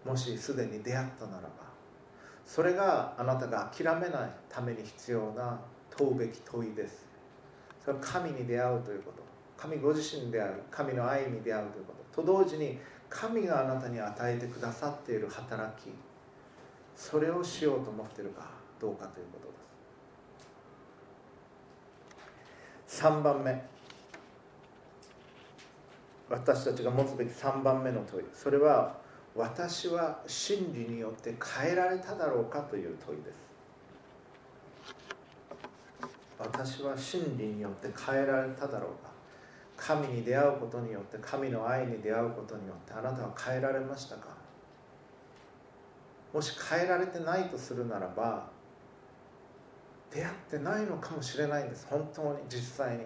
[0.07, 0.11] か？
[0.11, 1.51] もしすでに出会ったならば。
[2.45, 5.59] それがあなたが諦めないために必要な
[5.97, 7.07] 問うべき問いです。
[7.81, 9.23] それは神に出会うということ。
[9.57, 12.23] 神ご自身に出会う神の愛に出会うということ。
[12.23, 15.91] と同時に神があなたに与えてくださっている働き。
[16.97, 19.53] それをしようと思っているかどうかということで
[22.82, 23.65] す3番目。
[26.29, 28.25] 私たちが持つべき3番目の問い。
[28.35, 28.95] それは
[29.35, 33.41] 私は真理によって変えられただろうかという問いです。
[36.39, 39.11] 私は真理によって変えられただろうか。
[39.77, 44.29] 神に出会うことによって神の愛に出会うことによってあなたは変えられましたか？
[46.33, 48.51] もし変えられてないとするならば
[50.15, 53.05] 出会ってないのかもしれないんです本当に実際に。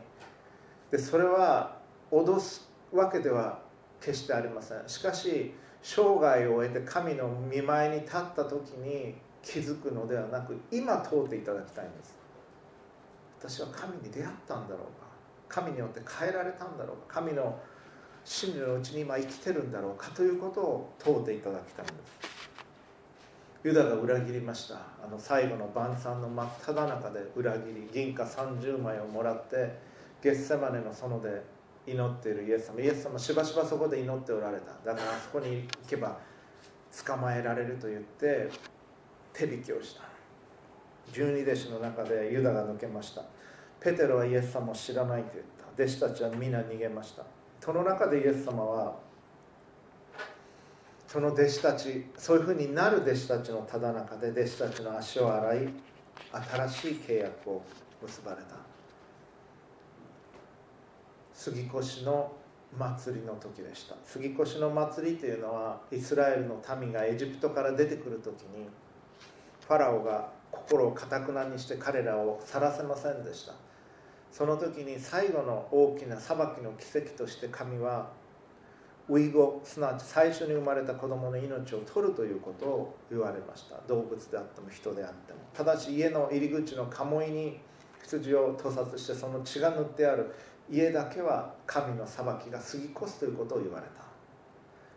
[0.90, 1.76] でそれは
[2.10, 3.60] 脅すわけでは
[4.00, 4.82] 決してありません。
[4.86, 12.18] しかし生涯を終えて神の見舞いに立った時に気づくのではなく今通っていただきたいんです。
[13.38, 15.06] 私は神に出会ったんだろうか。
[15.48, 17.20] 神によって変えられたんだろうか。
[17.20, 17.58] 神の
[18.24, 22.35] 真理のうちに今生きてるんだろうかということを問うていただきたいんです。
[23.66, 24.76] ユダが裏切りました。
[25.04, 29.76] あの最後の晩餐の真っ只中で裏切り銀貨30枚をもらって
[30.22, 31.42] ゲッセマネの園で
[31.84, 32.80] 祈っているイエス様。
[32.80, 34.66] イエス様しばしばそこで祈っておられた。
[34.88, 36.16] だからあそこに行けば
[37.04, 38.48] 捕まえられると言って
[39.32, 40.02] 手引きをした。
[41.12, 43.22] 十二弟子の中でユダが抜けました。
[43.80, 45.82] ペテロはイエス様を知らないと言った。
[45.82, 47.24] 弟子たちは皆逃げました。
[47.60, 49.05] その中でイエス様は
[51.06, 55.68] その弟子たちそういうふうになる弟子たちのただ中で弟子たちの足を洗い
[56.32, 57.62] 新しい契約を
[58.02, 58.56] 結ばれた。
[61.32, 62.32] 杉越の
[62.76, 63.94] 祭りの時でした。
[64.04, 68.68] 杉越の祭りというのはイスラエルの民がエジプトから出てくる時に
[69.66, 73.52] ファラオが心をかたくなにして彼らを去らせませんでした。
[74.32, 78.10] その時に最後の大きな裁きの奇跡として神は
[79.08, 83.76] ウイゴすなわち最初に生まれた子供の命を取るということを言われました。
[83.86, 85.38] 動物であっても人であっても。
[85.54, 87.60] ただし家の入り口の鴨居に
[88.02, 90.34] 羊を屠殺してその血が塗ってある
[90.68, 94.04] 家だけは神の裁きが過ぎ越すということを言われた。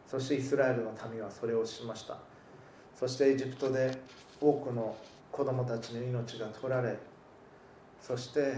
[0.08, 2.18] そしてイスラエルの民はそれをしました。
[2.96, 3.92] そしてエジプトで
[4.42, 4.96] 多くの
[5.32, 6.98] 子供たちの命が取られ
[8.02, 8.56] そして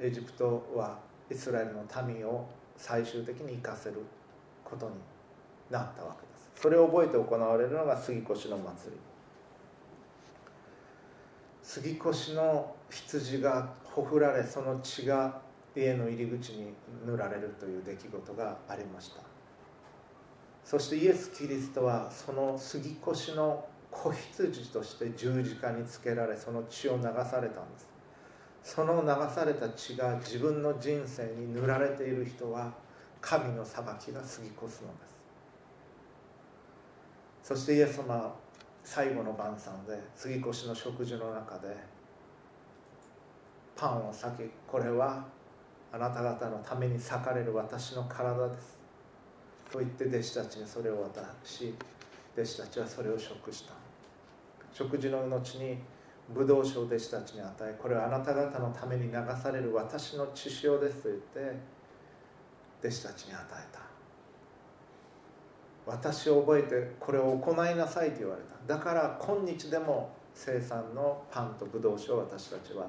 [0.00, 0.98] エジプトは
[1.30, 4.00] イスラエルの民を最終的に生かせる。
[4.72, 4.94] ことに
[5.70, 6.50] なったわけです。
[6.62, 8.98] それを覚えて行われるのが杉越の祭り。
[11.62, 15.40] 杉越の羊がほふられその血が
[15.76, 16.72] 家の入り口に
[17.06, 19.22] 塗られるという出来事がありました。
[20.64, 27.88] そしてイエス・キリストはその杉越の子羊として十字架につけられその血を流されたんです。
[28.62, 32.72] その流された血が自分の人生に塗られている人は
[33.22, 35.22] 神の裁きが過ぎ越すのです。
[37.42, 38.34] そしてイエス様は
[38.84, 41.74] 最後の晩餐で杉越しの食事の中で
[43.76, 45.24] パンを裂きこれは
[45.92, 48.78] あなた方のために裂かれる私の体です。
[49.70, 51.74] と言って弟子たちにそれを渡し
[52.36, 53.72] 弟子たちはそれを食した。
[54.72, 55.78] 食事の後に
[56.30, 61.81] ブドウ酒を弟子たちに与えこれはあなた方のために流される私の血潮ですと言って
[62.82, 63.80] 弟子たちに与えた。
[65.86, 68.74] 私を覚えてこれを行いなさいと言われた。
[68.74, 72.86] だから今日でも生産のパンとブドウ酒を私たちは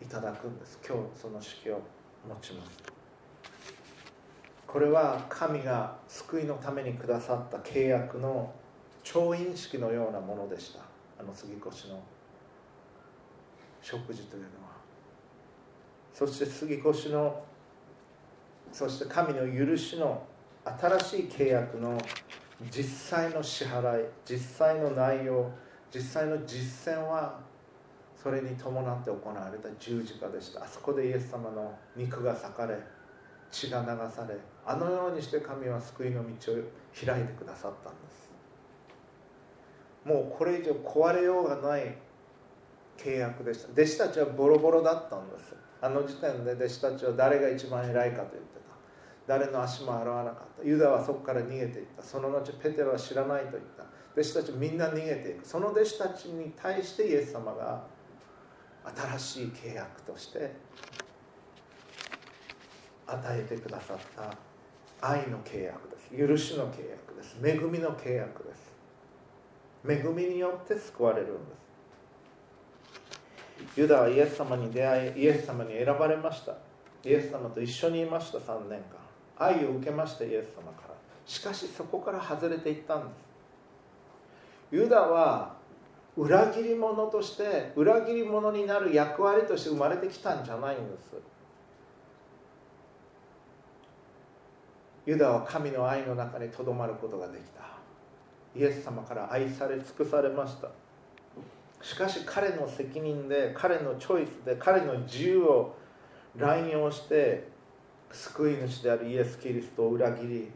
[0.00, 0.78] いただくんです。
[0.86, 1.80] 今日その式を
[2.28, 2.98] 持ちます。
[4.66, 8.52] これは神が救いのためにくださった契約の
[9.02, 10.80] 調印式のようなものでした。
[11.18, 12.00] あの杉越の
[13.80, 14.78] 食事というのは。
[16.12, 17.42] そして杉越の
[18.72, 20.22] そして神の許しの
[20.64, 21.98] 新しい契約の
[22.70, 22.84] 実
[23.18, 25.50] 際の支払い実際の内容
[25.94, 27.40] 実際の実践は
[28.20, 30.64] それに伴って行われた十字架でした。
[30.64, 32.76] あそこでイエス様の肉が裂かれ
[33.50, 36.56] 血が流されあのようにして神は救いの道を
[36.94, 38.28] 開いてくださったんです。
[40.04, 41.96] もうこれ以上壊れようがない
[42.98, 43.72] 契約でした。
[43.72, 45.54] 弟子たちはボロボロだったんです。
[45.80, 48.76] あの時点で弟子たちは誰が一番偉いかと言ってた。
[49.26, 50.68] 誰の足も洗わなかった。
[50.68, 52.02] ユダはそこから逃げていった。
[52.02, 53.84] その後ペテロは知らないと言った。
[54.12, 55.46] 弟子たちみんな逃げていく。
[55.46, 57.84] その弟子たちに対してイエス様が
[59.16, 60.52] 新しい契約として
[63.06, 64.36] 与えてくださった。
[65.00, 66.28] 愛の契約です。
[66.28, 67.36] 許しの契約です。
[67.44, 68.68] 恵みの契約です。
[69.88, 71.67] 恵みによって救われるんです。
[73.76, 76.52] ユダはイエス様に出会いイエス様に選ばれました。
[77.04, 78.98] イエス様と一緒にいました3年間。
[79.38, 80.94] 愛を受けましたイエス様から。
[81.26, 83.28] しかしそこから外れていったんです。
[84.72, 85.56] ユダは
[86.16, 91.14] 裏切り者として裏切り者になる役割として生まれてきたんじゃないんです。
[95.06, 97.62] ユダは神の愛の中にとどまることができた。
[98.56, 100.68] イエス様から愛され尽くされました。
[101.80, 105.76] しかし彼の責任で彼のチョイスで彼の自由を
[106.36, 107.48] 乱用して
[108.10, 110.50] 救い主であるイエス・キリストを裏切り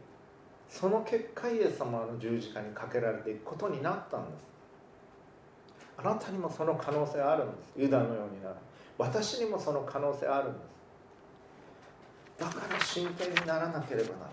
[0.67, 4.53] その結果イエス様の十字架にかけられていくことになったんです。
[5.95, 7.71] あなたにもその可能性あるんです。
[7.77, 8.55] ユダのようになる
[8.97, 10.63] 私にもその可能性あるんです。
[12.39, 14.31] だから真剣にならなければならない。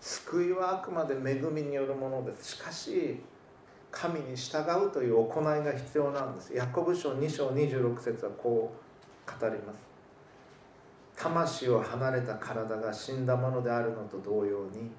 [0.00, 2.56] 救いはあくまで恵みによるものです。
[2.56, 3.20] しかし
[3.98, 6.54] 神に従うという行いが必要なんです。
[6.54, 8.70] ヤコブ書2章26節はこ
[9.26, 9.78] う語ります。
[11.16, 14.90] 魂を離れた体が死んだものであるのと同様に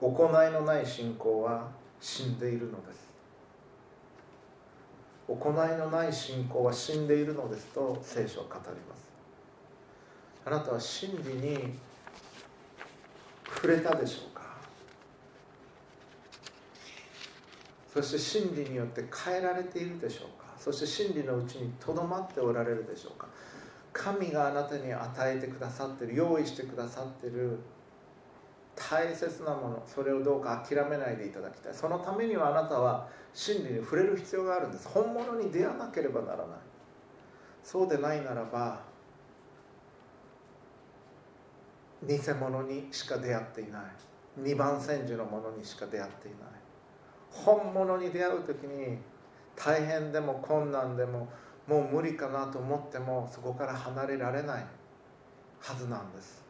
[0.00, 1.68] 行いのない信仰は
[2.00, 3.08] 死んでいるのです。
[5.28, 9.08] 行いのない信仰は死んでいるのですと聖書は語ります。
[10.44, 11.78] あなたは真理に
[13.44, 14.40] 触れたでしょうか
[17.92, 20.54] そして真理によって変えられているでしょうか？
[20.56, 23.26] そして真理のうちにとどまっておられるでしょうか？
[23.92, 27.58] 神があなたに与えてくださってる用意してくださってる
[28.76, 31.74] 大切なものそれをどうか諦めないでいただきたい。
[31.74, 34.86] そのためにはあなたは真理に触れる必要があるんです。
[34.86, 36.46] 本物に出会わなければならない。
[37.64, 38.80] そうでないならば
[42.06, 43.82] 偽物にしか出会っていない。
[44.36, 46.59] 二番煎じのものにしか出会っていない。
[47.30, 48.98] 本物に出会う時に
[49.56, 51.28] 大変でも困難でも
[51.66, 54.66] もう無理かなと思ってもそこから離れられない
[55.60, 56.44] はずなんです。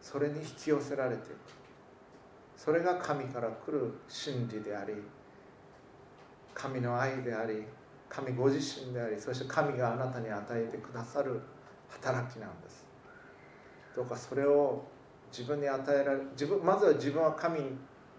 [0.00, 1.36] それに引き寄せられていく。
[2.56, 4.94] それが神から来る真理であり
[6.54, 7.64] 神の愛であり
[8.08, 11.40] 神ご自身でありそして神があなたに与えてくださる
[11.88, 12.86] 働きなんです。
[13.94, 14.82] どうかそれを
[15.30, 17.60] 自分に与えられ自分まずは自分は神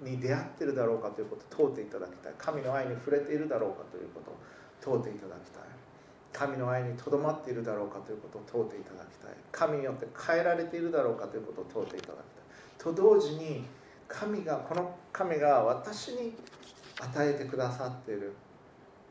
[0.02, 2.34] に出会ってるだろうかということを問うていただきたい。
[2.38, 4.36] 神の愛に触れているだろうかということを
[4.82, 5.64] 問うていただきたい。
[6.34, 9.32] 神の愛にとどまっているだろうかということを問うていただきたい。
[9.52, 12.24] 神によって変えられているだろうかということを問うていただきたい。
[12.78, 13.66] と同時に
[14.08, 16.34] 神がこの神が私に
[17.00, 18.34] 与えてくださっている。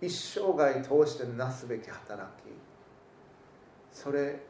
[0.00, 2.46] 一生涯通してなすべき働き。
[3.92, 4.40] それ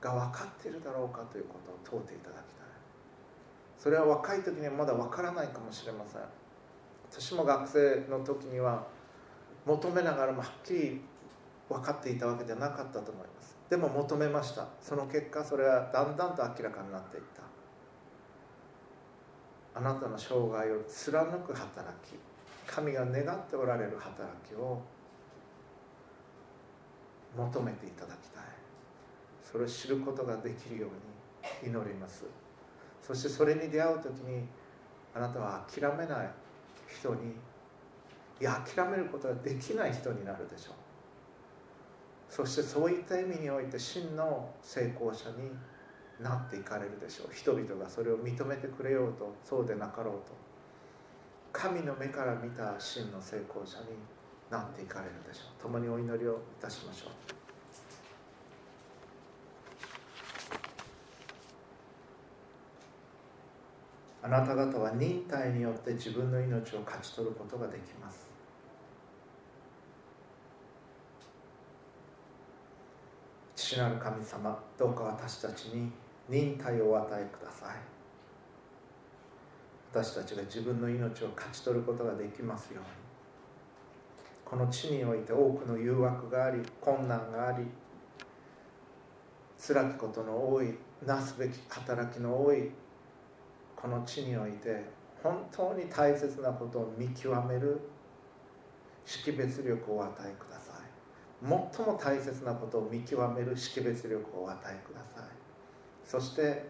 [0.00, 2.61] が分かっているだろうかということを問うていただきたい。
[3.82, 6.20] それは若い時にはまだ分からないかもしれません。
[7.10, 8.86] 私も学生の時には
[9.66, 11.00] 求めながらもはっきり
[11.68, 13.56] 分かっていたわけではなかったと思います。
[13.68, 14.68] でも求めました。
[14.80, 17.42] その結果それはだんだんと明らかになっていった。
[19.74, 22.14] あなたの生涯を貫く働き
[22.68, 24.80] 神が願っておられる働きを
[27.36, 28.44] 求めていただきたい。
[29.42, 30.86] それを知ることができるよ
[31.62, 32.26] うに祈ります。
[33.14, 34.46] そしてそれに出会う時に
[35.14, 36.30] あなたは諦めない
[36.88, 37.32] 人に
[38.40, 40.74] いや諦めることができない人になるでしょう。
[42.30, 45.50] そしてそういった意味において真の成功者に
[46.18, 47.34] なっていかれるでしょう。
[47.34, 50.32] 人々がそれを認めてくれようとそうでなかろうと。
[51.52, 53.88] 神の目から見た真の成功者に
[54.50, 55.62] なっていかれるでしょう。
[55.62, 57.41] 共にお祈りをいたしましょう。
[64.22, 68.28] あなた方は忍耐によって自分の命を勝ち取ることができます。
[73.56, 75.90] 父なる神様どうか私たちに
[76.28, 77.76] 忍耐をお与えください。
[79.90, 83.02] 私たちが自分の命を勝ち取ることができますように。
[84.44, 87.66] この地において多くの誘惑があり困難があり
[89.58, 90.74] 辛きことの多い
[91.06, 92.70] なすべき働きの多い
[93.82, 94.84] この地において
[95.20, 97.80] 本当に大切なことを見極める
[99.04, 100.82] 識別力を与えください。
[101.42, 105.26] 最も大切なことを見極める識別力を与えください。
[106.04, 106.68] そして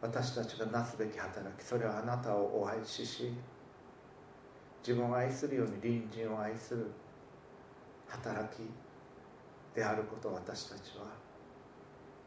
[0.00, 3.32] 私たちがなすべき働きそれはあなたをお愛しし
[4.86, 6.86] 自分を愛するように隣人を愛する
[8.06, 8.60] 働き
[9.74, 11.06] であることを私たちは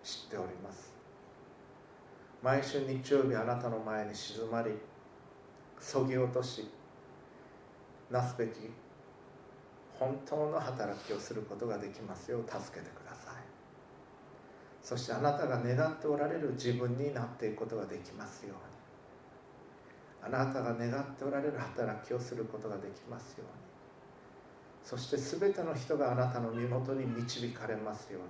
[0.03, 0.98] 知っております。
[2.41, 4.71] 毎週日曜日あなたの前に静まり
[5.79, 6.69] そぎ落とし
[8.09, 8.71] なすべき
[9.99, 13.33] 本当の働きをすることができますよう助けてください。
[14.81, 18.53] そしてあなたが願っておられる自分になっていくことができますよ
[20.23, 20.35] うに。
[20.37, 23.47] あなたが願っておられる働きをすることができますように。
[24.83, 28.27] そして全ての人があなたの身元に導かれますように。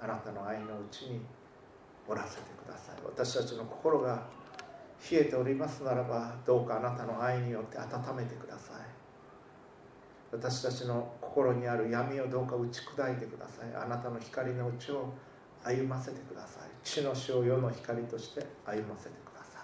[0.00, 1.20] あなたの愛のうちに
[2.08, 2.96] おらせてください。
[3.04, 4.22] 私たちの心が
[5.10, 8.76] 冷えておりますならばどうかあなたの愛によって温めてください。
[10.32, 13.74] 私たちの心にある闇をどうか打ち砕いてください。
[13.74, 15.12] あなたの光のうちを
[15.62, 16.68] 歩ませてください。
[16.82, 19.62] 地の死を世の光として歩ませてください。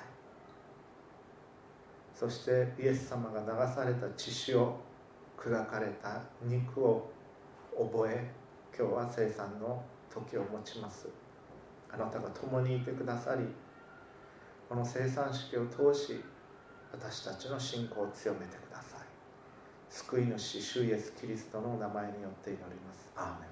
[2.14, 4.80] そしてイエス様が流された血潮を
[5.36, 7.10] 砕かれた肉を
[7.76, 8.30] 覚え
[8.78, 9.82] 今日は生産の
[10.12, 11.08] 時を持ちます。
[11.92, 13.44] あなたが共にいてくださり
[14.68, 16.22] この生産式を通し
[16.92, 19.00] 私たちの信仰を強めてください。
[19.88, 23.08] 救い主主イエスキリストの名前によって祈ります。
[23.16, 23.49] アーメン。